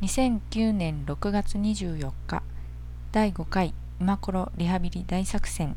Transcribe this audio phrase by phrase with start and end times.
[0.00, 2.44] 2009年6月24日
[3.10, 5.74] 第5回今頃リハビリ大作戦。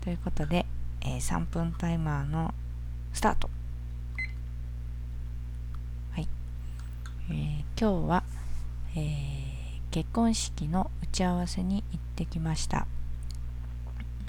[0.00, 0.64] ということで、
[1.02, 2.54] えー、3分タイマーの
[3.12, 3.50] スタート。
[6.12, 6.28] はい、
[7.28, 8.24] えー、今日は、
[8.96, 9.04] えー、
[9.90, 12.86] 結婚式の打ち合わせに行ってきました。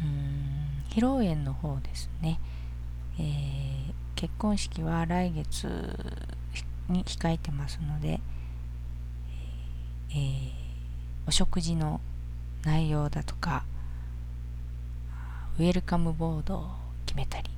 [0.02, 2.38] うん披露宴の方ですね、
[3.18, 5.70] えー、結婚式は来月
[6.90, 8.20] に控えてますので、
[10.16, 10.52] えー、
[11.28, 12.00] お食事の
[12.64, 13.66] 内容だとか
[15.60, 16.68] ウェルカムボードを
[17.06, 17.50] 決めたり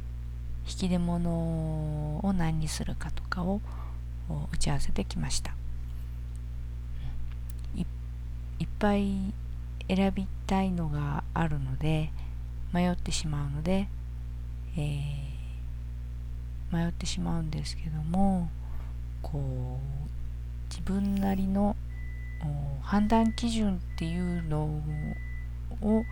[0.67, 3.61] 引き出物を何にするかとかを
[4.51, 5.53] 打ち合わせてきました。
[8.57, 9.33] いっぱい
[9.87, 12.11] 選びたいのがあるので
[12.71, 13.87] 迷ってしまうので、
[14.77, 18.49] えー、迷ってしまうんですけども
[19.21, 21.75] こう自分なりの
[22.81, 24.82] 判断基準っていうの
[25.82, 26.04] を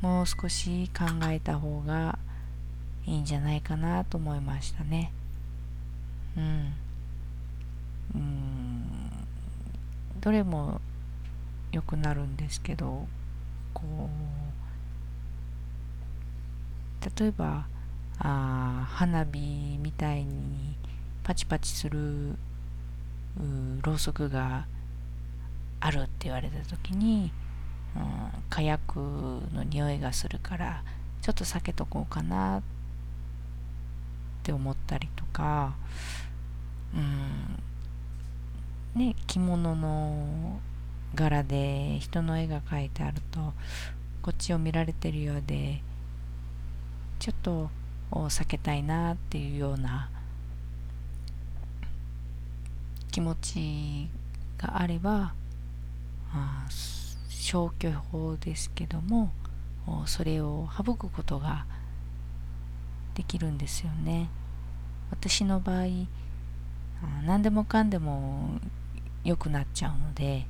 [0.00, 2.18] もう少し考えた方が
[3.06, 5.12] いいんじゃないかなと思いましたね。
[6.36, 6.72] うん。
[8.14, 9.10] うん
[10.20, 10.80] どれも
[11.72, 13.06] 良くなるんですけど
[13.74, 13.82] こ
[17.04, 17.66] う例えば
[18.18, 20.76] あ花火みたいに
[21.22, 22.36] パチパチする
[23.82, 24.66] ろうそくが
[25.84, 27.30] あるって言われた時に、
[27.94, 28.02] うん、
[28.48, 28.98] 火薬
[29.52, 30.82] の匂いがするから
[31.20, 32.62] ちょっと避けとこうかなっ
[34.42, 35.76] て思ったりとか、
[36.94, 37.62] うん
[38.98, 40.58] ね、着物の
[41.14, 43.52] 柄で人の絵が描いてあると
[44.22, 45.82] こっちを見られてるようで
[47.18, 47.68] ちょっと
[48.10, 50.08] 避けたいなっていうような
[53.10, 54.08] 気持ち
[54.56, 55.34] があれば
[57.28, 59.32] 消去法ですけども
[60.06, 61.66] それを省くことが
[63.14, 64.30] できるんですよね。
[65.10, 65.86] 私の場合
[67.26, 68.58] 何でもかんでも
[69.24, 70.46] 良くなっちゃうので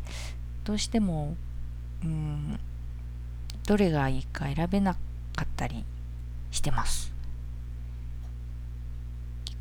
[0.62, 1.37] どうしても
[2.03, 2.59] うん
[3.67, 5.00] どれがいいか選べなか
[5.43, 5.84] ったり
[6.50, 7.12] してます。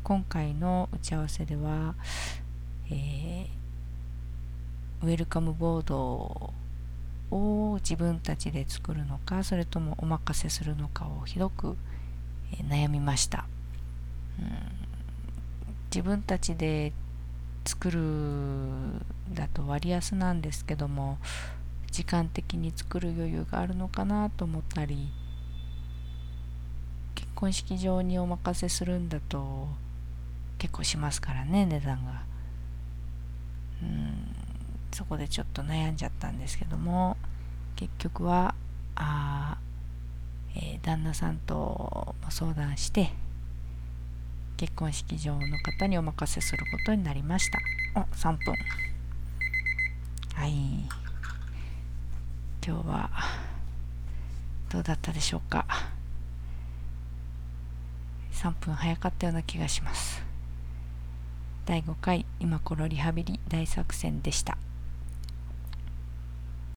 [0.02, 1.94] 今回の打ち合わせでは、
[2.90, 3.63] えー
[5.04, 6.52] ウェルカムボード
[7.30, 11.76] を自分たちで作るのかそれともお任せするのかをひどく、
[12.68, 13.46] 悩みました、
[14.38, 14.48] うん、
[15.94, 16.92] 自分たちで
[17.66, 18.00] 作る
[19.34, 21.18] だと割安なんですけども
[21.90, 25.08] 時間的に作る余裕があるのかなと思ったり
[27.14, 29.68] 結婚式場にお任せするんだと
[30.58, 32.33] 結構しますからね値段が。
[34.94, 37.16] そこでちょっと悩んじゃったんですけども
[37.74, 38.54] 結局は
[38.94, 39.58] あ、
[40.54, 43.10] えー、旦那さんと相談して
[44.56, 47.58] 結婚式場の方にお任せすることになりました。
[48.00, 48.54] お3分。
[50.34, 50.52] はい。
[52.64, 53.10] 今日は
[54.70, 55.66] どうだったでしょうか。
[58.32, 60.22] 3分早かったような気がします。
[61.66, 64.56] 第5回今頃リハビリ大作戦でした。